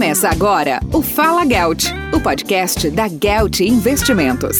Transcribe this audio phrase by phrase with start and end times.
[0.00, 4.58] Começa agora o Fala Gelt, o podcast da Gelt Investimentos.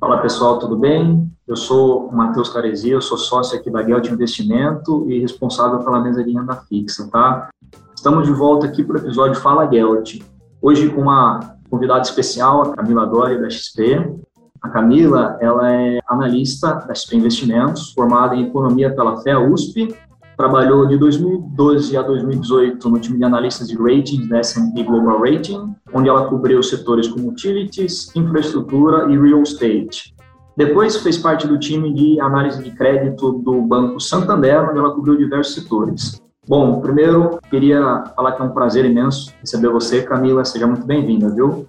[0.00, 1.30] Fala pessoal, tudo bem?
[1.46, 6.00] Eu sou o Matheus Caresi, eu sou sócio aqui da Gelt Investimento e responsável pela
[6.00, 7.50] mesa de renda fixa, tá?
[7.94, 10.18] Estamos de volta aqui para o episódio Fala Gelt.
[10.60, 11.38] Hoje com uma
[11.70, 14.12] convidada especial, a Camila Dori, da XP.
[14.60, 19.94] A Camila, ela é analista da XP Investimentos, formada em Economia pela FEA USP
[20.36, 25.74] Trabalhou de 2012 a 2018 no time de analistas de ratings da S&P Global Rating,
[25.94, 30.14] onde ela cobriu setores como utilities, infraestrutura e real estate.
[30.54, 35.16] Depois fez parte do time de análise de crédito do Banco Santander, onde ela cobriu
[35.16, 36.20] diversos setores.
[36.46, 40.44] Bom, primeiro queria falar que é um prazer imenso receber você, Camila.
[40.44, 41.66] Seja muito bem-vinda, viu?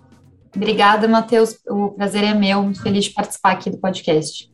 [0.53, 1.57] Obrigada, Matheus.
[1.69, 2.63] O prazer é meu.
[2.63, 4.51] Muito feliz de participar aqui do podcast.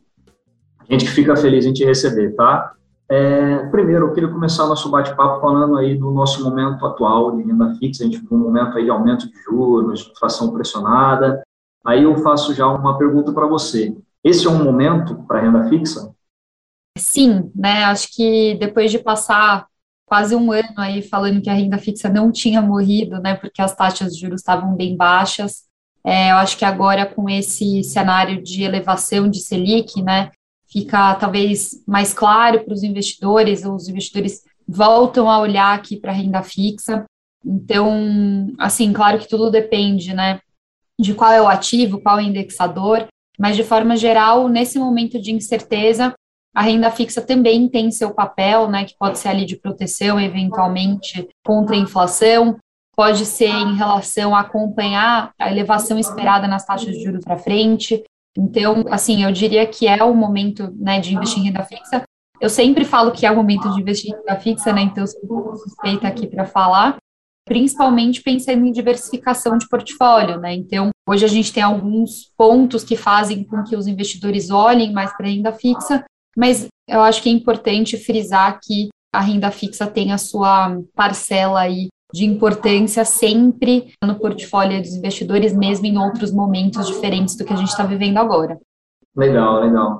[0.79, 2.73] A gente que fica feliz em te receber, tá?
[3.13, 7.75] É, primeiro, eu queria começar nosso bate-papo falando aí do nosso momento atual de renda
[7.75, 8.03] fixa.
[8.03, 11.43] A gente viu um momento aí de aumento de juros, inflação pressionada.
[11.85, 13.95] Aí eu faço já uma pergunta para você.
[14.23, 16.11] Esse é um momento para renda fixa?
[16.97, 17.83] Sim, né?
[17.83, 19.67] Acho que depois de passar
[20.07, 23.35] quase um ano aí falando que a renda fixa não tinha morrido, né?
[23.35, 25.65] Porque as taxas de juros estavam bem baixas.
[26.03, 30.31] É, eu acho que agora com esse cenário de elevação de Selic, né?
[30.73, 36.15] Fica talvez mais claro para os investidores, os investidores voltam a olhar aqui para a
[36.15, 37.05] renda fixa.
[37.45, 40.39] Então, assim, claro que tudo depende, né,
[40.99, 43.07] de qual é o ativo, qual é o indexador,
[43.37, 46.13] mas de forma geral, nesse momento de incerteza,
[46.55, 51.27] a renda fixa também tem seu papel, né, que pode ser ali de proteção, eventualmente,
[51.45, 52.57] contra a inflação,
[52.95, 58.03] pode ser em relação a acompanhar a elevação esperada nas taxas de juros para frente,
[58.37, 62.03] então, assim, eu diria que é o momento né, de investir em renda fixa.
[62.41, 64.81] Eu sempre falo que é o momento de investir em renda fixa, né?
[64.81, 66.97] Então, eu sou um pouco suspeita aqui para falar,
[67.45, 70.53] principalmente pensando em diversificação de portfólio, né?
[70.53, 75.15] Então, hoje a gente tem alguns pontos que fazem com que os investidores olhem mais
[75.15, 76.03] para a renda fixa,
[76.35, 81.61] mas eu acho que é importante frisar que a renda fixa tem a sua parcela
[81.61, 87.51] aí de importância sempre no portfólio dos investidores, mesmo em outros momentos diferentes do que
[87.51, 88.59] a gente está vivendo agora.
[89.15, 89.99] Legal, legal.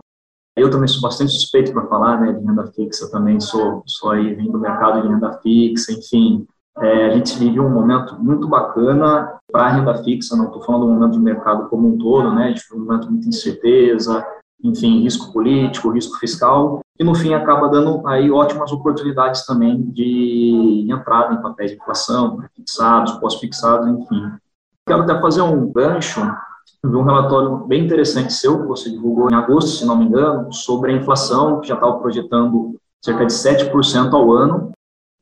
[0.55, 4.35] Eu também sou bastante suspeito para falar né, de renda fixa, também sou, sou aí
[4.35, 6.45] vindo do mercado de renda fixa, enfim.
[6.77, 10.85] É, a gente vive um momento muito bacana para a renda fixa, não estou falando
[10.85, 14.23] do momento do mercado como um todo, né, vive um momento de muita incerteza,
[14.63, 20.85] enfim, risco político, risco fiscal, e no fim acaba dando aí ótimas oportunidades também de
[20.89, 24.31] entrada em papéis de inflação, fixados, pós-fixados, enfim.
[24.85, 26.21] Quero até fazer um gancho
[26.89, 30.51] vi um relatório bem interessante seu, que você divulgou em agosto, se não me engano,
[30.51, 34.71] sobre a inflação, que já estava projetando cerca de 7% ao ano.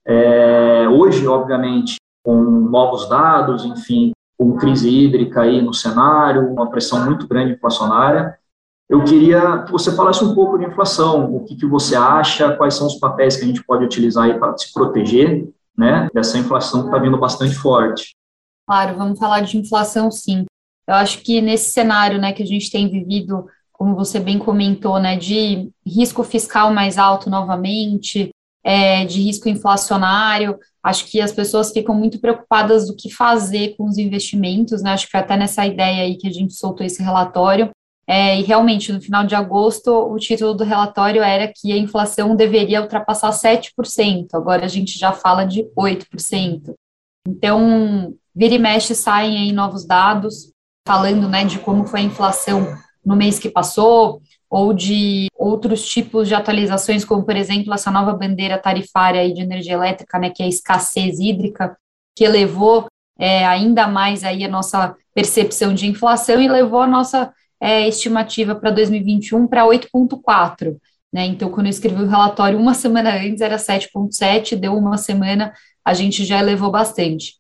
[0.06, 7.06] É, hoje, obviamente, com novos dados, enfim, com crise hídrica aí no cenário, uma pressão
[7.06, 8.36] muito grande inflacionária,
[8.92, 12.74] eu queria que você falasse um pouco de inflação, o que, que você acha, quais
[12.74, 15.48] são os papéis que a gente pode utilizar aí para se proteger
[15.78, 18.14] né, dessa inflação que está vindo bastante forte.
[18.68, 20.44] Claro, vamos falar de inflação sim.
[20.86, 25.00] Eu acho que nesse cenário né, que a gente tem vivido, como você bem comentou,
[25.00, 28.30] né, de risco fiscal mais alto novamente,
[28.62, 33.86] é, de risco inflacionário, acho que as pessoas ficam muito preocupadas do que fazer com
[33.86, 34.92] os investimentos, né?
[34.92, 37.72] Acho que até nessa ideia aí que a gente soltou esse relatório.
[38.14, 42.36] É, e realmente, no final de agosto, o título do relatório era que a inflação
[42.36, 46.74] deveria ultrapassar 7%, agora a gente já fala de 8%.
[47.26, 50.52] Então, vira e mexe saem aí novos dados,
[50.86, 56.28] falando né, de como foi a inflação no mês que passou, ou de outros tipos
[56.28, 60.44] de atualizações, como, por exemplo, essa nova bandeira tarifária aí de energia elétrica, né, que
[60.44, 61.78] é a escassez hídrica,
[62.18, 67.32] que elevou é, ainda mais aí a nossa percepção de inflação e levou a nossa
[67.62, 70.78] é, estimativa para 2021 para 8,4.
[71.14, 71.26] Né?
[71.26, 75.54] Então, quando eu escrevi o relatório uma semana antes era 7,7, deu uma semana,
[75.86, 77.36] a gente já elevou bastante.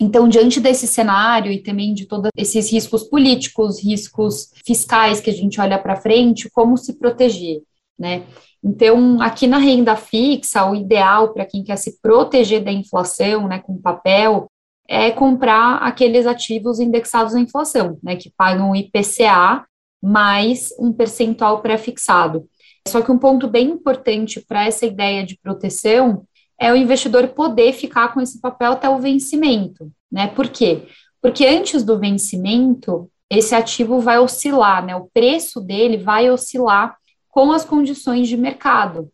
[0.00, 5.32] Então, diante desse cenário e também de todos esses riscos políticos, riscos fiscais que a
[5.32, 7.60] gente olha para frente, como se proteger,
[7.98, 8.22] né?
[8.62, 13.58] Então, aqui na renda fixa, o ideal para quem quer se proteger da inflação, né,
[13.58, 14.49] com papel,
[14.92, 19.64] é comprar aqueles ativos indexados à inflação, né, que pagam o IPCA
[20.02, 22.48] mais um percentual pré-fixado.
[22.88, 26.24] Só que um ponto bem importante para essa ideia de proteção
[26.58, 30.26] é o investidor poder ficar com esse papel até o vencimento, né?
[30.26, 30.88] Por quê?
[31.22, 34.96] Porque antes do vencimento, esse ativo vai oscilar, né?
[34.96, 36.96] O preço dele vai oscilar
[37.28, 39.08] com as condições de mercado.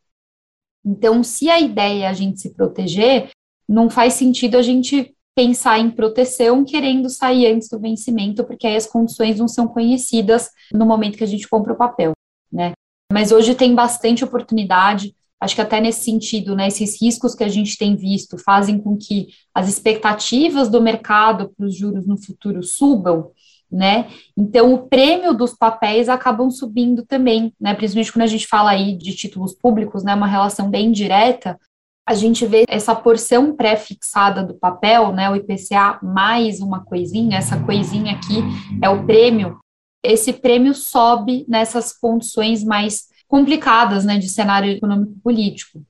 [0.82, 3.28] Então, se a ideia é a gente se proteger,
[3.68, 8.74] não faz sentido a gente pensar em proteção querendo sair antes do vencimento, porque aí
[8.74, 12.12] as condições não são conhecidas no momento que a gente compra o papel,
[12.50, 12.72] né?
[13.12, 17.48] Mas hoje tem bastante oportunidade, acho que até nesse sentido, né, esses riscos que a
[17.48, 22.62] gente tem visto fazem com que as expectativas do mercado para os juros no futuro
[22.62, 23.30] subam,
[23.70, 24.08] né?
[24.34, 27.74] Então o prêmio dos papéis acabam subindo também, né?
[27.74, 30.14] Principalmente quando a gente fala aí de títulos públicos, né?
[30.14, 31.58] Uma relação bem direta,
[32.06, 37.58] a gente vê essa porção pré-fixada do papel, né, o IPCA mais uma coisinha, essa
[37.64, 38.42] coisinha aqui
[38.80, 39.58] é o prêmio,
[40.04, 45.82] esse prêmio sobe nessas condições mais complicadas, né, de cenário econômico político.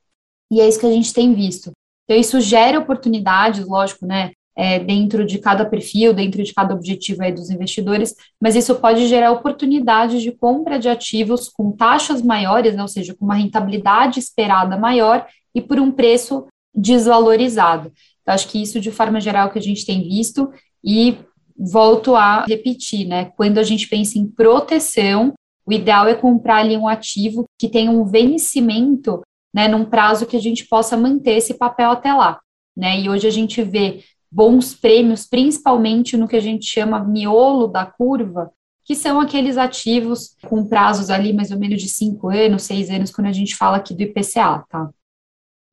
[0.50, 1.72] E é isso que a gente tem visto.
[2.04, 7.22] Então, isso gera oportunidades, lógico, né, é, dentro de cada perfil, dentro de cada objetivo
[7.22, 12.74] aí dos investidores, mas isso pode gerar oportunidades de compra de ativos com taxas maiores,
[12.74, 17.90] né, ou seja, com uma rentabilidade esperada maior e por um preço desvalorizado.
[18.20, 20.52] Então, acho que isso, de forma geral, que a gente tem visto,
[20.84, 21.16] e
[21.58, 23.32] volto a repetir, né?
[23.36, 25.32] Quando a gente pensa em proteção,
[25.64, 29.22] o ideal é comprar ali um ativo que tenha um vencimento,
[29.54, 32.38] né, num prazo que a gente possa manter esse papel até lá,
[32.76, 33.00] né?
[33.00, 37.86] E hoje a gente vê bons prêmios, principalmente no que a gente chama miolo da
[37.86, 38.52] curva,
[38.84, 43.10] que são aqueles ativos com prazos ali mais ou menos de cinco anos, seis anos,
[43.10, 44.90] quando a gente fala aqui do IPCA, tá?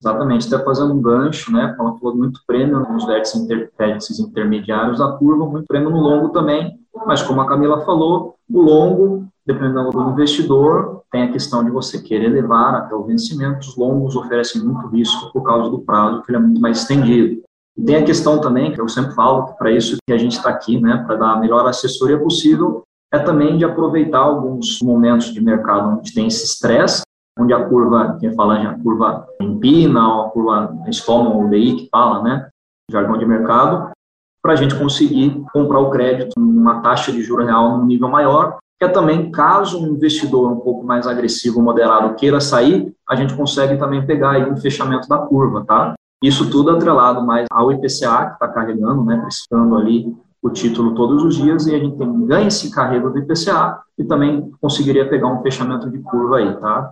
[0.03, 1.73] Exatamente, até fazendo um gancho, né?
[1.79, 6.27] Ela falou muito prêmio nos vértices, inter, vértices intermediários da curva, muito prêmio no longo
[6.29, 11.71] também, mas como a Camila falou, o longo, dependendo do investidor, tem a questão de
[11.71, 13.65] você querer levar até o vencimento.
[13.65, 17.41] Os longos oferecem muito risco por causa do prazo, que ele é muito mais estendido.
[17.77, 20.35] E tem a questão também, que eu sempre falo, que para isso que a gente
[20.35, 25.33] está aqui, né, para dar a melhor assessoria possível, é também de aproveitar alguns momentos
[25.33, 27.03] de mercado onde tem esse estresse
[27.37, 31.89] onde a curva, quem fala a curva empina, ou a curva estoma, ou DI que
[31.89, 32.49] fala, né,
[32.91, 33.91] jargão de mercado,
[34.41, 38.57] para a gente conseguir comprar o crédito numa taxa de juro real num nível maior,
[38.77, 43.33] que é também, caso um investidor um pouco mais agressivo, moderado, queira sair, a gente
[43.35, 45.93] consegue também pegar aí um fechamento da curva, tá?
[46.21, 51.23] Isso tudo atrelado mais ao IPCA, que está carregando, né, precificando ali o título todos
[51.23, 55.27] os dias, e a gente tem, ganha esse carrego do IPCA e também conseguiria pegar
[55.27, 56.91] um fechamento de curva aí, tá?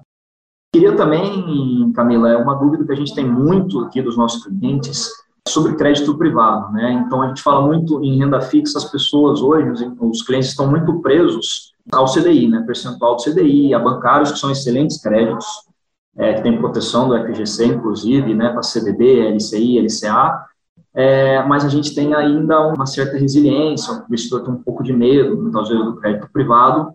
[0.73, 5.09] Queria também, Camila, é uma dúvida que a gente tem muito aqui dos nossos clientes
[5.45, 6.93] sobre crédito privado, né?
[7.05, 9.69] Então a gente fala muito em renda fixa, as pessoas hoje,
[9.99, 12.63] os, clientes estão muito presos ao CDI, né?
[12.65, 15.45] Percentual do CDI, a bancários que são excelentes créditos,
[16.15, 18.49] é, que tem proteção do FGC, inclusive, né?
[18.49, 20.45] Para CDB, LCI, LCA,
[20.93, 24.93] é, mas a gente tem ainda uma certa resiliência, o investidor tem um pouco de
[24.93, 26.93] medo, muitas vezes, do crédito privado,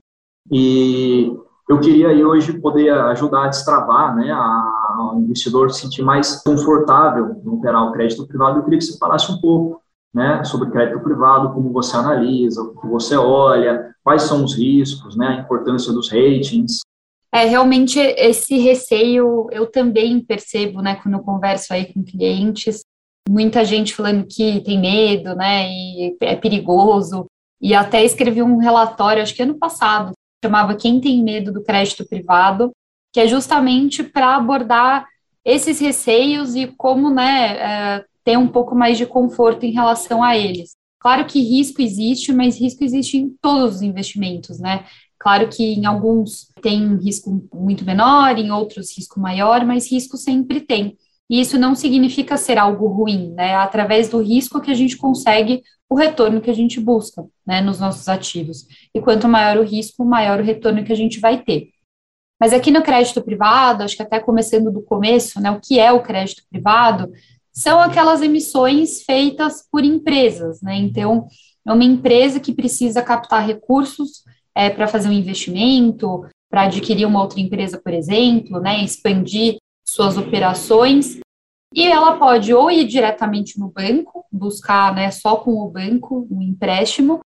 [0.50, 1.36] e
[1.68, 6.42] eu queria aí hoje poder ajudar a destravar, né, a, o investidor se sentir mais
[6.42, 8.58] confortável em operar o crédito privado.
[8.58, 9.82] Eu queria que você falasse um pouco,
[10.14, 15.16] né, sobre crédito privado, como você analisa, o que você olha, quais são os riscos,
[15.16, 16.80] né, a importância dos ratings.
[17.32, 22.82] É, realmente esse receio eu também percebo, né, quando eu converso aí com clientes,
[23.28, 27.26] muita gente falando que tem medo, né, e é perigoso,
[27.60, 30.12] e até escrevi um relatório, acho que ano passado,
[30.44, 32.72] chamava Quem Tem Medo do Crédito Privado,
[33.12, 35.06] que é justamente para abordar
[35.44, 40.36] esses receios e como né, é, ter um pouco mais de conforto em relação a
[40.36, 40.76] eles.
[40.98, 44.84] Claro que risco existe, mas risco existe em todos os investimentos, né?
[45.18, 50.60] Claro que em alguns tem risco muito menor, em outros risco maior, mas risco sempre
[50.60, 50.96] tem.
[51.28, 53.50] E isso não significa ser algo ruim, né?
[53.50, 57.60] É através do risco que a gente consegue o retorno que a gente busca, né,
[57.60, 58.66] nos nossos ativos.
[58.94, 61.70] E quanto maior o risco, maior o retorno que a gente vai ter.
[62.40, 65.92] Mas aqui no crédito privado, acho que até começando do começo, né, o que é
[65.92, 67.10] o crédito privado?
[67.52, 70.76] São aquelas emissões feitas por empresas, né?
[70.76, 71.26] Então,
[71.66, 74.22] é uma empresa que precisa captar recursos
[74.54, 79.56] é, para fazer um investimento, para adquirir uma outra empresa, por exemplo, né, expandir
[79.88, 81.18] suas operações,
[81.74, 86.40] e ela pode ou ir diretamente no banco, buscar né, só com o banco um
[86.40, 87.20] empréstimo,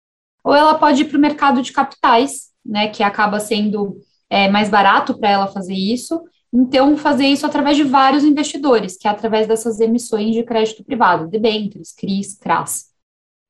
[0.43, 3.99] ou ela pode ir para o mercado de capitais, né, que acaba sendo
[4.29, 6.21] é, mais barato para ela fazer isso.
[6.51, 11.27] Então, fazer isso através de vários investidores, que é através dessas emissões de crédito privado,
[11.27, 12.87] debêntures, CRIs, CRAS,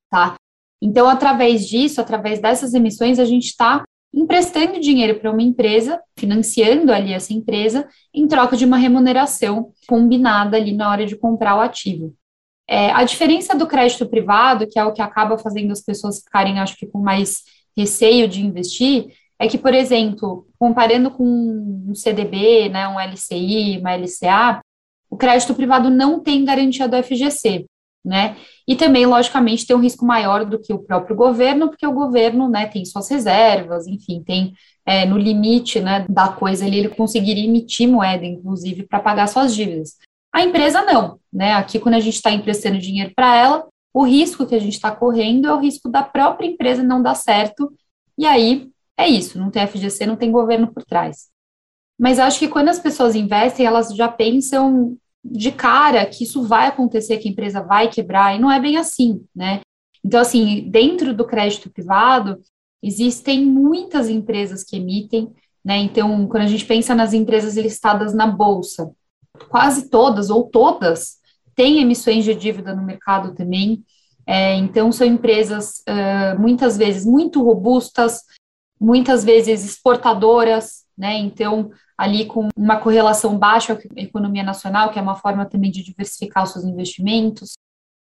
[0.09, 0.35] tá?
[0.81, 6.91] Então, através disso, através dessas emissões, a gente está emprestando dinheiro para uma empresa, financiando
[6.91, 11.61] ali essa empresa, em troca de uma remuneração combinada ali na hora de comprar o
[11.61, 12.13] ativo.
[12.67, 16.59] É, a diferença do crédito privado, que é o que acaba fazendo as pessoas ficarem,
[16.59, 17.43] acho que, com mais
[17.75, 19.07] receio de investir,
[19.39, 24.61] é que, por exemplo, comparando com um CDB, né, um LCI, uma LCA,
[25.09, 27.65] o crédito privado não tem garantia do FGC,
[28.03, 28.37] né?
[28.67, 32.49] E também, logicamente, tem um risco maior do que o próprio governo, porque o governo,
[32.49, 34.53] né, tem suas reservas, enfim, tem
[34.85, 39.53] é, no limite, né, da coisa ali, ele conseguiria emitir moeda, inclusive, para pagar suas
[39.53, 39.97] dívidas.
[40.31, 41.53] A empresa não, né?
[41.53, 44.91] Aqui, quando a gente está emprestando dinheiro para ela, o risco que a gente está
[44.91, 47.73] correndo é o risco da própria empresa não dar certo,
[48.17, 51.29] e aí é isso, não tem FGC, não tem governo por trás.
[51.99, 56.67] Mas acho que quando as pessoas investem, elas já pensam de cara que isso vai
[56.67, 59.61] acontecer, que a empresa vai quebrar, e não é bem assim, né?
[60.03, 62.39] Então, assim, dentro do crédito privado,
[62.81, 65.31] existem muitas empresas que emitem,
[65.63, 65.77] né?
[65.77, 68.91] Então, quando a gente pensa nas empresas listadas na bolsa,
[69.49, 71.17] quase todas ou todas
[71.55, 73.83] têm emissões de dívida no mercado também.
[74.25, 78.21] É, então, são empresas uh, muitas vezes muito robustas,
[78.79, 81.17] muitas vezes exportadoras, né?
[81.17, 85.69] Então, ali com uma correlação baixa com a economia nacional, que é uma forma também
[85.69, 87.55] de diversificar os seus investimentos,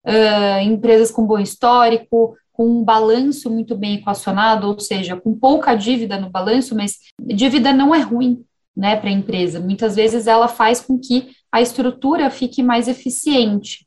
[0.07, 5.75] uh, empresas com bom histórico, com um balanço muito bem equacionado, ou seja, com pouca
[5.75, 8.45] dívida no balanço, mas dívida não é ruim,
[8.77, 9.59] né, para a empresa.
[9.59, 13.85] Muitas vezes ela faz com que a estrutura fique mais eficiente.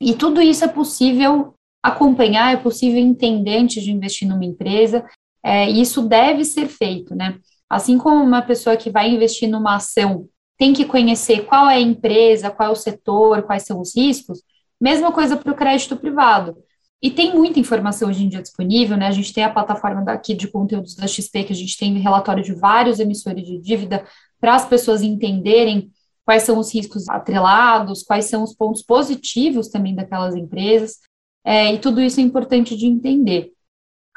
[0.00, 1.52] E tudo isso é possível
[1.82, 5.04] acompanhar, é possível entender antes de investir numa empresa,
[5.44, 7.38] é, isso deve ser feito, né?
[7.70, 11.80] Assim como uma pessoa que vai investir numa ação tem que conhecer qual é a
[11.80, 14.42] empresa, qual é o setor, quais são os riscos,
[14.80, 16.56] mesma coisa para o crédito privado.
[17.02, 19.06] E tem muita informação hoje em dia disponível, né?
[19.06, 22.42] A gente tem a plataforma daqui de conteúdos da XP, que a gente tem relatório
[22.42, 24.04] de vários emissores de dívida
[24.38, 25.90] para as pessoas entenderem
[26.26, 30.98] quais são os riscos atrelados, quais são os pontos positivos também daquelas empresas,
[31.44, 33.52] é, e tudo isso é importante de entender.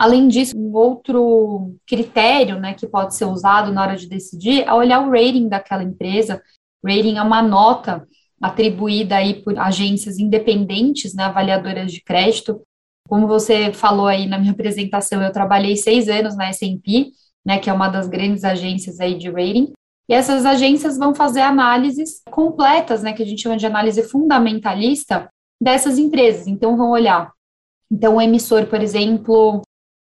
[0.03, 4.73] Além disso, um outro critério né, que pode ser usado na hora de decidir é
[4.73, 6.43] olhar o rating daquela empresa.
[6.85, 8.05] Rating é uma nota
[8.41, 12.61] atribuída aí por agências independentes, né, avaliadoras de crédito.
[13.07, 17.13] Como você falou aí na minha apresentação, eu trabalhei seis anos na S&P,
[17.45, 19.71] né, que é uma das grandes agências aí de rating,
[20.09, 25.29] e essas agências vão fazer análises completas, né, que a gente chama de análise fundamentalista
[25.61, 26.45] dessas empresas.
[26.45, 27.31] Então, vão olhar.
[27.89, 29.61] Então, o emissor, por exemplo,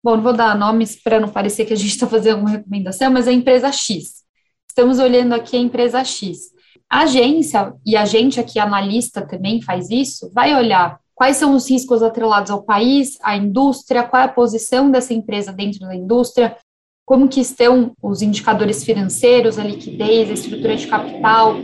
[0.04, 3.10] Bom, não vou dar nomes para não parecer que a gente está fazendo uma recomendação,
[3.10, 4.24] mas é a empresa X.
[4.68, 6.52] Estamos olhando aqui a empresa X.
[6.90, 11.70] A agência, e a gente aqui, analista, também faz isso, vai olhar quais são os
[11.70, 16.58] riscos atrelados ao país, à indústria, qual é a posição dessa empresa dentro da indústria,
[17.06, 21.62] como que estão os indicadores financeiros, a liquidez, a estrutura de capital,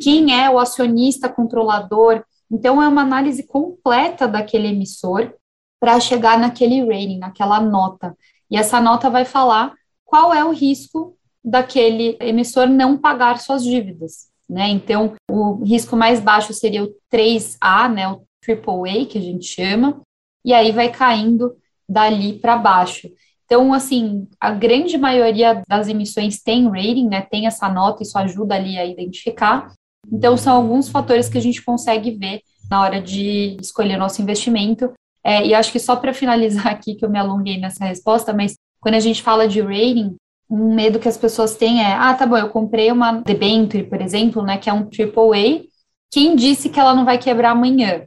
[0.00, 2.22] quem é o acionista controlador.
[2.48, 5.34] Então, é uma análise completa daquele emissor
[5.80, 8.16] para chegar naquele rating, naquela nota.
[8.50, 9.72] E essa nota vai falar
[10.04, 14.68] qual é o risco daquele emissor não pagar suas dívidas, né?
[14.68, 20.00] Então, o risco mais baixo seria o 3A, né, o AAA, que a gente chama,
[20.44, 21.56] e aí vai caindo
[21.88, 23.10] dali para baixo.
[23.46, 28.54] Então, assim, a grande maioria das emissões tem rating, né, tem essa nota, isso ajuda
[28.54, 29.72] ali a identificar.
[30.10, 34.92] Então, são alguns fatores que a gente consegue ver na hora de escolher nosso investimento
[35.24, 38.56] é, e acho que só para finalizar aqui, que eu me alonguei nessa resposta, mas
[38.80, 40.16] quando a gente fala de rating,
[40.48, 44.00] um medo que as pessoas têm é, ah, tá bom, eu comprei uma debenture, por
[44.00, 45.64] exemplo, né, que é um AAA,
[46.10, 48.06] quem disse que ela não vai quebrar amanhã?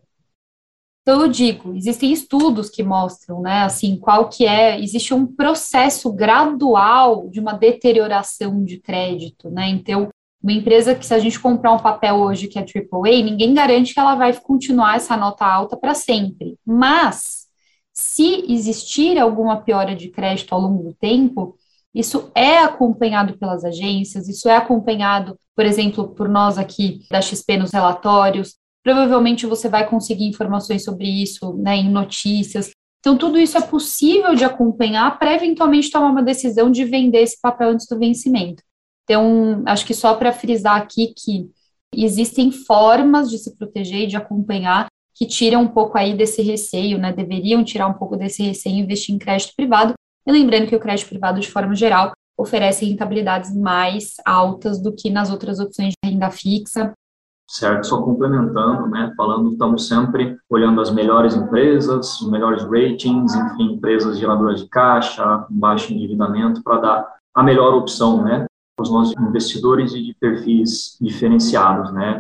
[1.02, 6.12] Então, eu digo, existem estudos que mostram, né, assim, qual que é, existe um processo
[6.12, 10.10] gradual de uma deterioração de crédito, né, então,
[10.44, 13.94] uma empresa que, se a gente comprar um papel hoje que é AAA, ninguém garante
[13.94, 16.58] que ela vai continuar essa nota alta para sempre.
[16.66, 17.48] Mas,
[17.94, 21.56] se existir alguma piora de crédito ao longo do tempo,
[21.96, 27.56] isso é acompanhado pelas agências, isso é acompanhado, por exemplo, por nós aqui da XP
[27.56, 28.56] nos relatórios.
[28.84, 32.72] Provavelmente você vai conseguir informações sobre isso né, em notícias.
[33.00, 37.40] Então, tudo isso é possível de acompanhar para eventualmente tomar uma decisão de vender esse
[37.40, 38.62] papel antes do vencimento.
[39.04, 41.50] Então, acho que só para frisar aqui que
[41.94, 46.98] existem formas de se proteger e de acompanhar que tiram um pouco aí desse receio,
[46.98, 47.14] né?
[47.14, 49.94] Deveriam tirar um pouco desse receio e investir em crédito privado.
[50.26, 55.10] E lembrando que o crédito privado, de forma geral, oferece rentabilidades mais altas do que
[55.10, 56.94] nas outras opções de renda fixa.
[57.48, 59.14] Certo, só complementando, né?
[59.16, 65.46] Falando, estamos sempre olhando as melhores empresas, os melhores ratings, enfim, empresas geradoras de caixa,
[65.50, 68.46] baixo endividamento, para dar a melhor opção, né?
[68.80, 72.18] Os nossos investidores e de perfis diferenciados, né?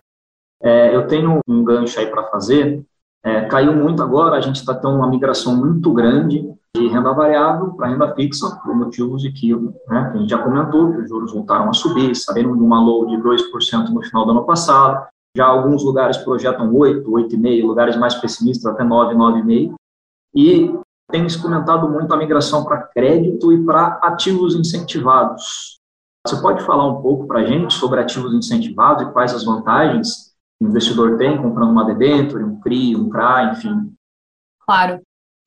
[0.62, 2.83] É, eu tenho um gancho aí para fazer.
[3.24, 7.74] É, caiu muito agora, a gente está tendo uma migração muito grande de renda variável
[7.74, 11.10] para renda fixa, por motivos de que, né, que a gente já comentou, que os
[11.10, 15.07] juros voltaram a subir, saíram de uma low de 2% no final do ano passado,
[15.36, 19.74] Já alguns lugares projetam 8, 8,5, lugares mais pessimistas até 9, 9,5.
[20.36, 20.75] E
[21.12, 25.79] tem se comentado muito a migração para crédito e para ativos incentivados.
[26.25, 30.33] Você pode falar um pouco para a gente sobre ativos incentivados e quais as vantagens
[30.57, 33.93] que o investidor tem comprando uma debenture, um CRI, um CRA, enfim?
[34.65, 35.01] Claro.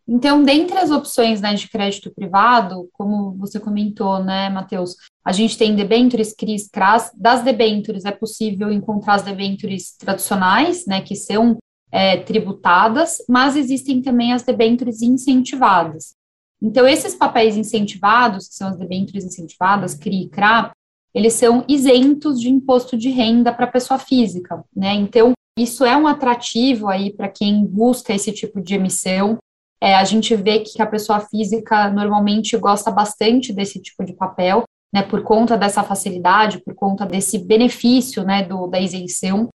[0.07, 5.57] Então, dentre as opções né, de crédito privado, como você comentou, né, Matheus, a gente
[5.57, 7.11] tem debentures, CRIs, CRAS.
[7.17, 11.57] Das debentures é possível encontrar as debentures tradicionais, né, que são
[11.91, 16.16] é, tributadas, mas existem também as debentures incentivadas.
[16.63, 20.73] Então, esses papéis incentivados, que são as debentures incentivadas, CRI e CRA,
[21.15, 24.93] eles são isentos de imposto de renda para pessoa física, né?
[24.95, 29.39] Então, isso é um atrativo aí para quem busca esse tipo de emissão.
[29.81, 34.65] É, a gente vê que a pessoa física normalmente gosta bastante desse tipo de papel,
[34.93, 39.49] né, por conta dessa facilidade, por conta desse benefício, né, do, da isenção.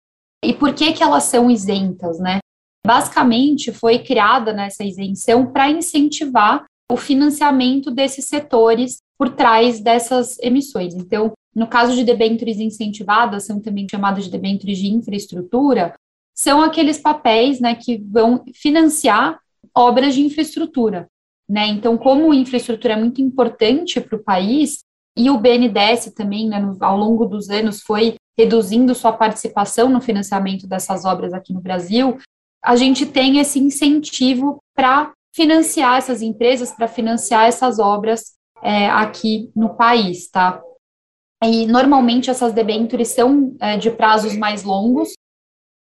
[0.42, 2.38] E por que que elas são isentas, né?
[2.86, 10.94] Basicamente, foi criada nessa isenção para incentivar o financiamento desses setores por trás dessas emissões.
[10.94, 15.94] Então, no caso de debêntures incentivadas, são também chamadas de debêntures de infraestrutura,
[16.34, 19.38] são aqueles papéis né, que vão financiar
[19.74, 21.06] obras de infraestrutura.
[21.48, 21.66] Né?
[21.68, 24.80] Então, como infraestrutura é muito importante para o país,
[25.16, 30.00] e o BNDES também, né, no, ao longo dos anos, foi reduzindo sua participação no
[30.00, 32.16] financiamento dessas obras aqui no Brasil,
[32.64, 39.50] a gente tem esse incentivo para financiar essas empresas, para financiar essas obras é, aqui
[39.54, 40.60] no país, tá?
[41.42, 45.12] E normalmente essas debêntures são é, de prazos mais longos,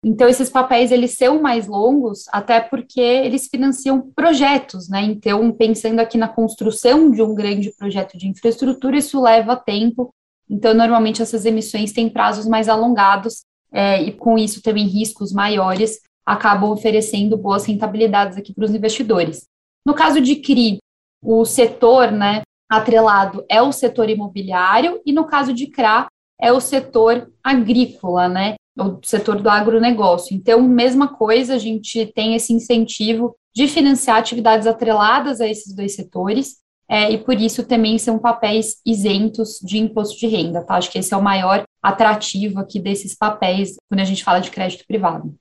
[0.04, 5.04] então, esses papéis, eles são mais longos, até porque eles financiam projetos, né?
[5.04, 10.12] Então, pensando aqui na construção de um grande projeto de infraestrutura, isso leva tempo.
[10.50, 16.00] Então, normalmente, essas emissões têm prazos mais alongados, é, e com isso também riscos maiores,
[16.26, 19.48] acabam oferecendo boas rentabilidades aqui para os investidores.
[19.86, 20.80] No caso de CRI,
[21.24, 26.08] o setor, né, atrelado é o setor imobiliário, e no caso de CRA,
[26.40, 28.56] é o setor agrícola, né?
[28.80, 30.36] o setor do agronegócio.
[30.36, 35.94] Então, mesma coisa, a gente tem esse incentivo de financiar atividades atreladas a esses dois
[35.96, 40.76] setores, é, e por isso também são papéis isentos de imposto de renda, tá?
[40.76, 44.52] Acho que esse é o maior atrativo aqui desses papéis quando a gente fala de
[44.52, 45.34] crédito privado.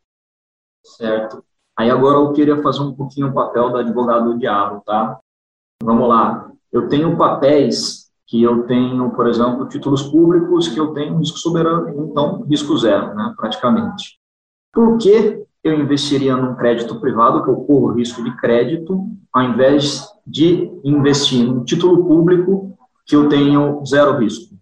[0.84, 1.44] Certo.
[1.76, 5.18] Aí agora eu queria fazer um pouquinho o papel do advogado do diabo, tá?
[5.82, 6.50] Vamos lá.
[6.72, 11.88] Eu tenho papéis que eu tenho, por exemplo, títulos públicos que eu tenho risco soberano,
[12.04, 14.18] então risco zero, né, praticamente.
[14.72, 20.06] Por que eu investiria num crédito privado, que eu corro risco de crédito, ao invés
[20.24, 24.54] de investir num título público que eu tenho zero risco?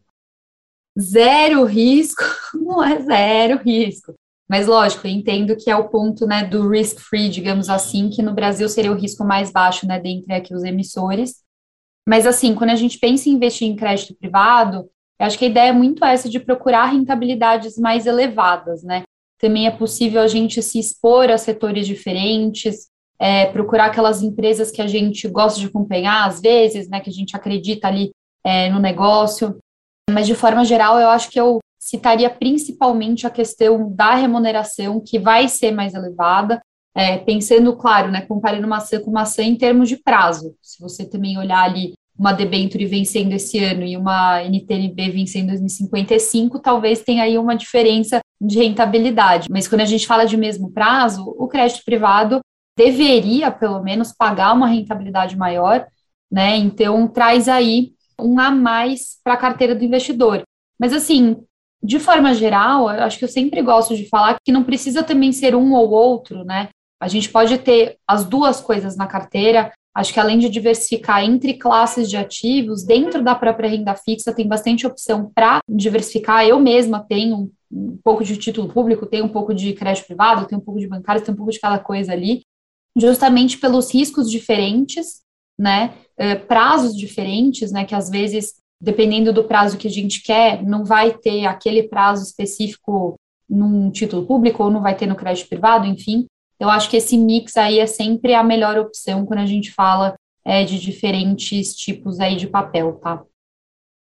[0.98, 2.22] Zero risco?
[2.54, 4.14] Não é zero risco.
[4.48, 8.32] Mas, lógico, eu entendo que é o ponto né, do risk-free, digamos assim, que no
[8.32, 11.42] Brasil seria o risco mais baixo né, dentre aqui os emissores.
[12.08, 14.88] Mas, assim, quando a gente pensa em investir em crédito privado,
[15.20, 19.02] eu acho que a ideia é muito essa de procurar rentabilidades mais elevadas, né?
[19.38, 22.88] Também é possível a gente se expor a setores diferentes,
[23.20, 27.12] é, procurar aquelas empresas que a gente gosta de acompanhar, às vezes, né, que a
[27.12, 28.10] gente acredita ali
[28.44, 29.58] é, no negócio.
[30.10, 31.58] Mas, de forma geral, eu acho que eu
[31.88, 36.60] citaria principalmente a questão da remuneração, que vai ser mais elevada,
[36.94, 40.54] é, pensando, claro, né, comparando maçã com maçã em termos de prazo.
[40.60, 45.48] Se você também olhar ali uma debenture vencendo esse ano e uma NTNB vencendo em
[45.48, 49.48] 2055, talvez tenha aí uma diferença de rentabilidade.
[49.50, 52.40] Mas quando a gente fala de mesmo prazo, o crédito privado
[52.76, 55.86] deveria, pelo menos, pagar uma rentabilidade maior,
[56.30, 56.56] né?
[56.56, 60.42] Então, traz aí um a mais para a carteira do investidor.
[60.78, 61.36] Mas, assim,
[61.82, 65.32] de forma geral, eu acho que eu sempre gosto de falar que não precisa também
[65.32, 66.68] ser um ou outro, né?
[67.00, 69.72] A gente pode ter as duas coisas na carteira.
[69.94, 74.46] Acho que além de diversificar entre classes de ativos, dentro da própria renda fixa tem
[74.46, 76.44] bastante opção para diversificar.
[76.44, 80.60] Eu mesma tenho um pouco de título público, tenho um pouco de crédito privado, tenho
[80.60, 82.42] um pouco de bancário, tenho um pouco de cada coisa ali,
[82.96, 85.22] justamente pelos riscos diferentes,
[85.58, 85.94] né?
[86.16, 87.84] Eh, prazos diferentes, né?
[87.84, 92.22] Que às vezes, dependendo do prazo que a gente quer, não vai ter aquele prazo
[92.22, 93.16] específico
[93.48, 96.26] num título público ou não vai ter no crédito privado, enfim.
[96.60, 100.14] Eu acho que esse mix aí é sempre a melhor opção quando a gente fala
[100.44, 103.22] é, de diferentes tipos aí de papel, tá?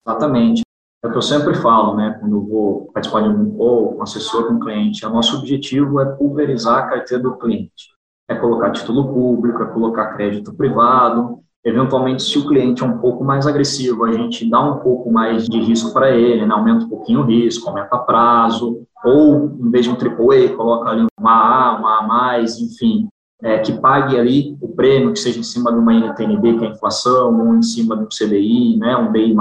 [0.08, 0.62] Exatamente.
[1.04, 4.02] É o que eu sempre falo, né, quando eu vou participar de um ou um
[4.02, 7.96] assessor com um cliente, o nosso objetivo é pulverizar a carteira do cliente.
[8.30, 13.26] É colocar título público, é colocar crédito privado, eventualmente, se o cliente é um pouco
[13.26, 16.54] mais agressivo, a gente dá um pouco mais de risco para ele, né?
[16.54, 21.06] aumenta um pouquinho o risco, aumenta prazo, ou em vez de um AAA, coloca ali
[21.20, 23.10] uma A, uma A+, enfim,
[23.44, 26.68] é, que pague ali o prêmio, que seja em cima de uma NTNB, que é
[26.70, 29.36] a inflação, ou em cima de um CDI, né, um BI+,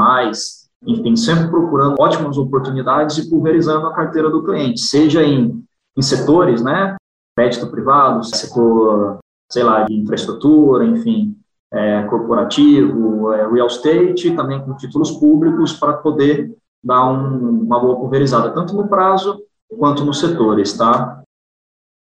[0.84, 5.62] enfim, sempre procurando ótimas oportunidades e pulverizando a carteira do cliente, seja em,
[5.96, 6.96] em setores, né,
[7.36, 9.18] crédito privado, setor,
[9.50, 11.36] sei lá, de infraestrutura, enfim,
[11.76, 17.96] é, corporativo, é, real estate, também com títulos públicos, para poder dar um, uma boa
[17.96, 19.42] pulverizada, tanto no prazo
[19.78, 21.22] quanto nos setores, tá?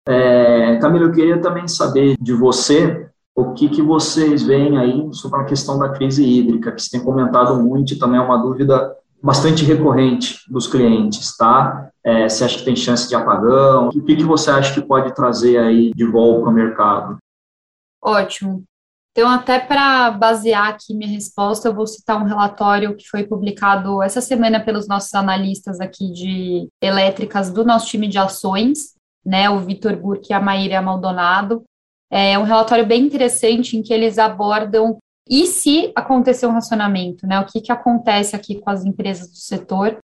[0.09, 5.41] É, Camila, eu queria também saber de você o que, que vocês veem aí sobre
[5.41, 8.97] a questão da crise hídrica, que se tem comentado muito e também é uma dúvida
[9.23, 11.91] bastante recorrente dos clientes, tá?
[12.03, 13.89] É, você acha que tem chance de apagão?
[13.89, 17.19] O que, que você acha que pode trazer aí de volta para o mercado?
[18.03, 18.65] Ótimo.
[19.13, 24.03] Então, até para basear aqui minha resposta, eu vou citar um relatório que foi publicado
[24.03, 28.95] essa semana pelos nossos analistas aqui de elétricas do nosso time de ações,
[29.25, 31.65] né, o Vitor Burke e a Maíra Maldonado.
[32.11, 37.41] É um relatório bem interessante em que eles abordam e se acontecer um racionamento, né,
[37.41, 39.99] o que, que acontece aqui com as empresas do setor.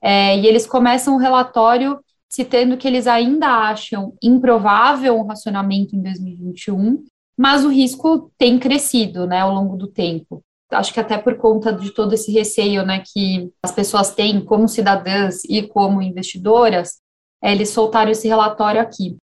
[0.00, 6.02] É, e eles começam o relatório citando que eles ainda acham improvável um racionamento em
[6.02, 7.04] 2021,
[7.36, 10.42] mas o risco tem crescido, né, ao longo do tempo.
[10.70, 14.68] Acho que até por conta de todo esse receio, né, que as pessoas têm como
[14.68, 17.00] cidadãs e como investidoras,
[17.42, 19.16] é, eles soltaram esse relatório aqui.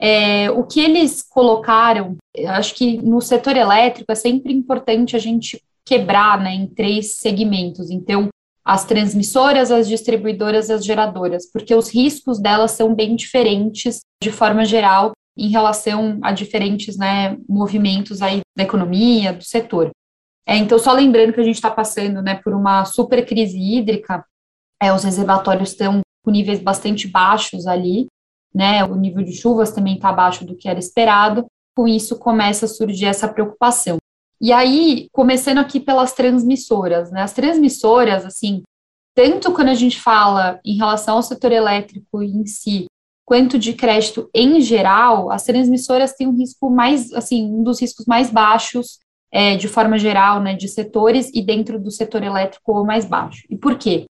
[0.00, 2.16] É, o que eles colocaram,
[2.48, 7.90] acho que no setor elétrico é sempre importante a gente quebrar, né, em três segmentos.
[7.90, 8.28] Então,
[8.64, 14.64] as transmissoras, as distribuidoras, as geradoras, porque os riscos delas são bem diferentes de forma
[14.64, 19.90] geral em relação a diferentes né, movimentos aí da economia, do setor.
[20.46, 24.24] É, então, só lembrando que a gente está passando né, por uma super crise hídrica,
[24.80, 28.06] é, os reservatórios estão com níveis bastante baixos ali,
[28.54, 32.66] né, o nível de chuvas também está abaixo do que era esperado, com isso começa
[32.66, 33.96] a surgir essa preocupação.
[34.40, 38.62] E aí, começando aqui pelas transmissoras, né, as transmissoras, assim,
[39.14, 42.86] tanto quando a gente fala em relação ao setor elétrico em si,
[43.24, 48.06] quanto de crédito em geral, as transmissoras têm um risco mais, assim, um dos riscos
[48.06, 48.98] mais baixos,
[49.32, 53.42] é, de forma geral, né, de setores e dentro do setor elétrico o mais baixo.
[53.50, 54.04] E por quê?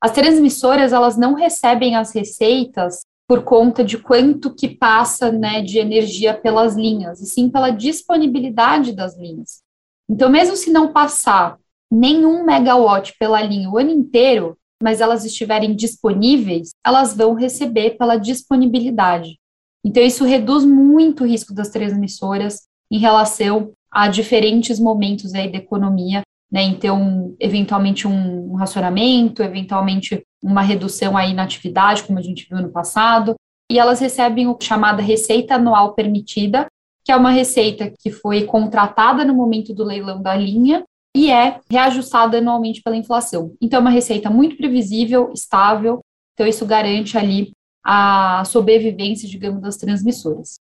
[0.00, 5.78] As transmissoras, elas não recebem as receitas por conta de quanto que passa, né, de
[5.78, 9.60] energia pelas linhas, e sim pela disponibilidade das linhas.
[10.08, 11.58] Então, mesmo se não passar
[11.90, 18.16] nenhum megawatt pela linha o ano inteiro, mas elas estiverem disponíveis, elas vão receber pela
[18.16, 19.38] disponibilidade.
[19.84, 25.58] Então, isso reduz muito o risco das transmissoras em relação a diferentes momentos aí da
[25.58, 26.62] economia, né?
[26.62, 32.60] Então, eventualmente um, um racionamento, eventualmente uma redução aí na atividade, como a gente viu
[32.60, 33.34] no passado,
[33.70, 36.66] e elas recebem o chamada receita anual permitida,
[37.04, 40.84] que é uma receita que foi contratada no momento do leilão da linha
[41.18, 43.52] e é reajustada anualmente pela inflação.
[43.60, 45.98] Então, é uma receita muito previsível, estável,
[46.32, 47.50] então isso garante ali
[47.84, 50.60] a sobrevivência, digamos, das transmissoras.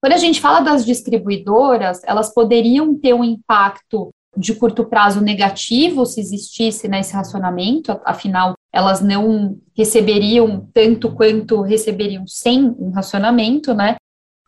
[0.00, 6.06] Quando a gente fala das distribuidoras, elas poderiam ter um impacto de curto prazo negativo
[6.06, 13.74] se existisse né, esse racionamento, afinal, elas não receberiam tanto quanto receberiam sem um racionamento,
[13.74, 13.96] né?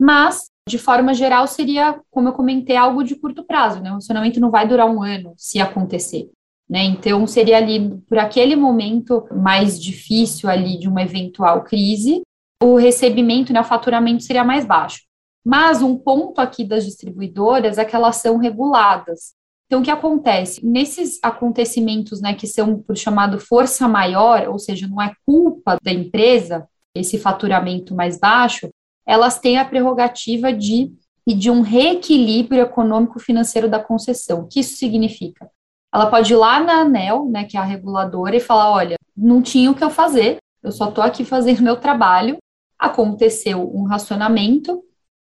[0.00, 3.88] Mas de forma geral, seria, como eu comentei, algo de curto prazo, né?
[3.88, 6.30] O relacionamento não vai durar um ano se acontecer.
[6.68, 6.84] Né?
[6.84, 12.22] Então, seria ali, por aquele momento mais difícil ali de uma eventual crise,
[12.62, 15.02] o recebimento, né, o faturamento seria mais baixo.
[15.44, 19.32] Mas um ponto aqui das distribuidoras é que elas são reguladas.
[19.66, 20.64] Então, o que acontece?
[20.64, 25.92] Nesses acontecimentos, né, que são por chamado força maior, ou seja, não é culpa da
[25.92, 28.68] empresa, esse faturamento mais baixo,
[29.10, 30.92] elas têm a prerrogativa de
[31.26, 34.42] pedir um reequilíbrio econômico-financeiro da concessão.
[34.42, 35.50] O que isso significa?
[35.92, 39.42] Ela pode ir lá na ANEL, né, que é a reguladora, e falar: olha, não
[39.42, 42.38] tinha o que eu fazer, eu só estou aqui fazendo meu trabalho.
[42.78, 44.80] Aconteceu um racionamento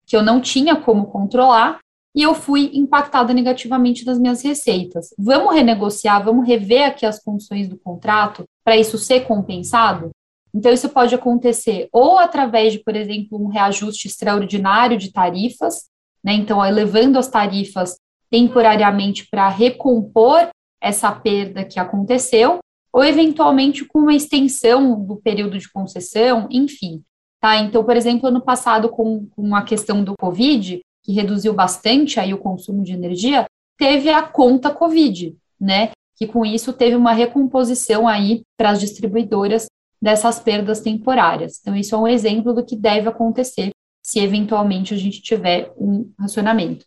[0.07, 1.79] que eu não tinha como controlar
[2.17, 5.13] e eu fui impactada negativamente das minhas receitas.
[5.19, 10.11] Vamos renegociar, vamos rever aqui as condições do contrato para isso ser compensado?
[10.55, 15.91] Então, isso pode acontecer ou através de, por exemplo, um reajuste extraordinário de tarifas,
[16.23, 16.33] né?
[16.33, 17.97] Então, elevando as tarifas
[18.31, 20.49] temporariamente para recompor
[20.81, 22.59] essa perda que aconteceu,
[22.93, 27.03] ou eventualmente com uma extensão do período de concessão, enfim.
[27.41, 27.57] Tá?
[27.57, 32.33] Então, por exemplo, ano passado, com, com a questão do Covid, que reduziu bastante aí
[32.33, 33.45] o consumo de energia,
[33.77, 35.91] teve a conta Covid, né?
[36.17, 39.67] Que com isso teve uma recomposição aí para as distribuidoras
[40.05, 41.59] dessas perdas temporárias.
[41.59, 43.71] Então, isso é um exemplo do que deve acontecer
[44.03, 46.85] se eventualmente a gente tiver um racionamento.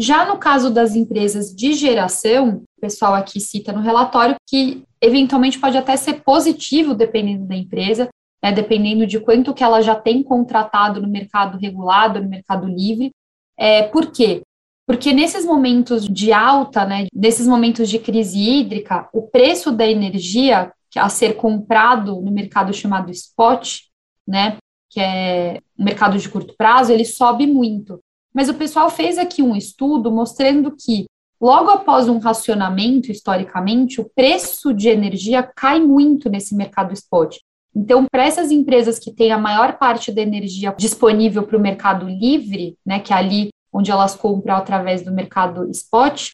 [0.00, 5.58] Já no caso das empresas de geração, o pessoal aqui cita no relatório que eventualmente
[5.58, 8.08] pode até ser positivo dependendo da empresa,
[8.40, 13.10] né, dependendo de quanto que ela já tem contratado no mercado regulado, no mercado livre.
[13.58, 14.42] É, por quê?
[14.86, 20.72] Porque nesses momentos de alta, né, nesses momentos de crise hídrica, o preço da energia
[20.98, 23.80] a ser comprado no mercado chamado spot,
[24.26, 24.56] né,
[24.90, 27.98] que é o mercado de curto prazo, ele sobe muito.
[28.34, 31.06] Mas o pessoal fez aqui um estudo mostrando que
[31.40, 37.38] logo após um racionamento, historicamente, o preço de energia cai muito nesse mercado spot.
[37.74, 42.06] Então, para essas empresas que têm a maior parte da energia disponível para o mercado
[42.06, 46.32] livre, né, que é ali onde elas compram através do mercado spot,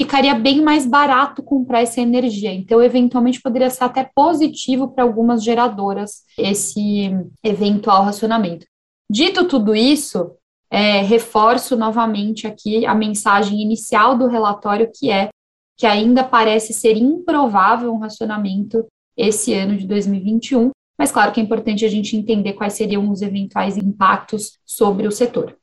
[0.00, 2.50] ficaria bem mais barato comprar essa energia.
[2.50, 7.10] Então, eventualmente, poderia ser até positivo para algumas geradoras esse
[7.44, 8.64] eventual racionamento.
[9.10, 10.32] Dito tudo isso,
[10.70, 15.28] é, reforço novamente aqui a mensagem inicial do relatório, que é
[15.76, 21.42] que ainda parece ser improvável um racionamento esse ano de 2021, mas claro que é
[21.42, 25.54] importante a gente entender quais seriam os eventuais impactos sobre o setor.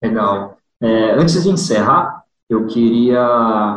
[0.00, 0.56] Legal.
[0.80, 3.22] É, antes de encerrar, eu queria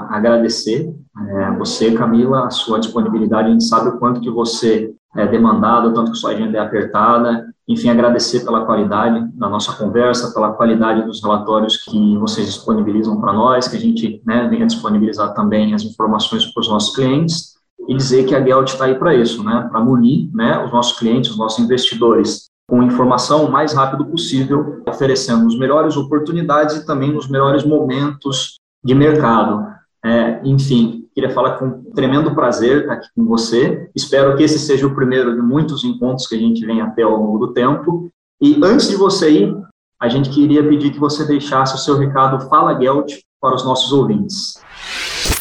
[0.10, 3.48] agradecer é, você, Camila, a sua disponibilidade.
[3.48, 6.62] A gente sabe o quanto que você é demandado, o tanto que sua agenda é
[6.62, 7.46] apertada.
[7.68, 13.32] Enfim, agradecer pela qualidade da nossa conversa, pela qualidade dos relatórios que vocês disponibilizam para
[13.32, 17.54] nós, que a gente né, venha disponibilizar também as informações para os nossos clientes
[17.88, 20.98] e dizer que a Gelt está aí para isso, né, para munir né, os nossos
[20.98, 26.86] clientes, os nossos investidores com informação o mais rápido possível, oferecendo as melhores oportunidades e
[26.86, 29.74] também os melhores momentos de mercado.
[30.04, 33.90] É, enfim, queria falar com um tremendo prazer estar aqui com você.
[33.96, 37.04] Espero que esse seja o primeiro de muitos encontros que a gente vem a ter
[37.04, 38.10] ao longo do tempo.
[38.42, 39.56] E antes de você ir,
[40.00, 43.92] a gente queria pedir que você deixasse o seu recado Fala Gelt para os nossos
[43.94, 44.62] ouvintes.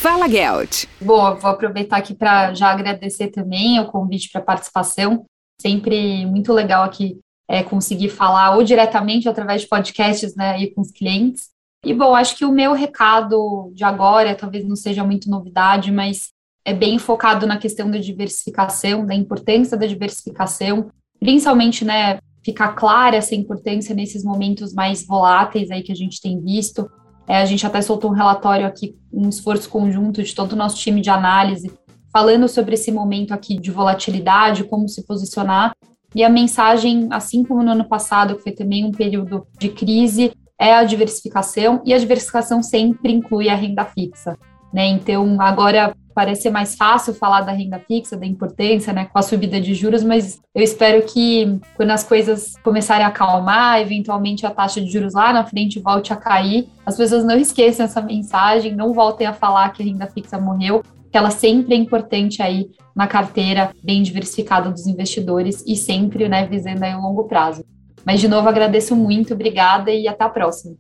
[0.00, 0.86] Fala Gelt.
[1.00, 5.24] Bom, vou aproveitar aqui para já agradecer também o convite para a participação.
[5.60, 10.80] Sempre muito legal aqui é, conseguir falar ou diretamente através de podcasts né, aí com
[10.80, 11.51] os clientes.
[11.84, 16.30] E, bom, acho que o meu recado de agora talvez não seja muito novidade, mas
[16.64, 23.16] é bem focado na questão da diversificação, da importância da diversificação, principalmente, né, ficar clara
[23.16, 26.88] essa importância nesses momentos mais voláteis aí que a gente tem visto.
[27.26, 30.76] É, a gente até soltou um relatório aqui, um esforço conjunto de todo o nosso
[30.76, 31.72] time de análise,
[32.12, 35.72] falando sobre esse momento aqui de volatilidade, como se posicionar.
[36.14, 40.32] E a mensagem, assim como no ano passado, que foi também um período de crise,
[40.62, 44.38] é a diversificação, e a diversificação sempre inclui a renda fixa.
[44.72, 44.86] Né?
[44.86, 49.60] Então, agora parece mais fácil falar da renda fixa, da importância, né, com a subida
[49.60, 54.80] de juros, mas eu espero que quando as coisas começarem a acalmar, eventualmente a taxa
[54.80, 58.92] de juros lá na frente volte a cair, as pessoas não esqueçam essa mensagem, não
[58.92, 63.06] voltem a falar que a renda fixa morreu, que ela sempre é importante aí na
[63.06, 67.64] carteira bem diversificada dos investidores e sempre, né, visando aí o longo prazo.
[68.04, 70.74] Mas, de novo, agradeço muito, obrigada e até a próxima.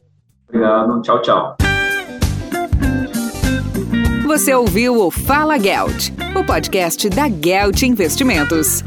[0.48, 1.56] Obrigado, tchau, tchau.
[4.26, 8.82] Você ouviu o Fala Gelt, o podcast da Gelt Investimentos.